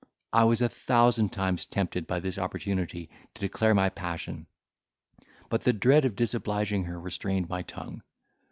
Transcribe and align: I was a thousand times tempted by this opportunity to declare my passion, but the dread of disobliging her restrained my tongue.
I 0.33 0.45
was 0.45 0.63
a 0.63 0.67
thousand 0.67 1.29
times 1.31 1.67
tempted 1.67 2.07
by 2.07 2.19
this 2.21 2.39
opportunity 2.39 3.07
to 3.35 3.39
declare 3.41 3.75
my 3.75 3.89
passion, 3.89 4.47
but 5.47 5.61
the 5.61 5.73
dread 5.73 6.05
of 6.05 6.15
disobliging 6.15 6.85
her 6.85 6.99
restrained 6.99 7.49
my 7.49 7.61
tongue. 7.61 8.01